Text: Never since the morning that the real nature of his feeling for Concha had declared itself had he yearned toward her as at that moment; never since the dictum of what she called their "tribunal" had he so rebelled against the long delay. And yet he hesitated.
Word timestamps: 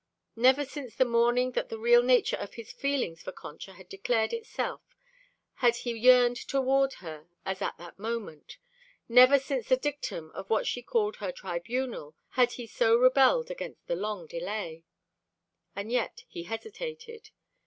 Never 0.35 0.65
since 0.65 0.95
the 0.95 1.05
morning 1.05 1.51
that 1.51 1.69
the 1.69 1.77
real 1.77 2.01
nature 2.01 2.35
of 2.35 2.55
his 2.55 2.71
feeling 2.73 3.15
for 3.15 3.31
Concha 3.31 3.73
had 3.73 3.87
declared 3.87 4.33
itself 4.33 4.81
had 5.57 5.75
he 5.75 5.91
yearned 5.95 6.37
toward 6.37 6.93
her 7.05 7.27
as 7.45 7.61
at 7.61 7.77
that 7.77 7.99
moment; 7.99 8.57
never 9.07 9.37
since 9.37 9.69
the 9.69 9.77
dictum 9.77 10.31
of 10.31 10.49
what 10.49 10.65
she 10.65 10.81
called 10.81 11.19
their 11.19 11.31
"tribunal" 11.31 12.15
had 12.29 12.53
he 12.53 12.65
so 12.65 12.95
rebelled 12.95 13.51
against 13.51 13.85
the 13.85 13.95
long 13.95 14.25
delay. 14.25 14.85
And 15.75 15.91
yet 15.91 16.23
he 16.27 16.45
hesitated. 16.45 17.29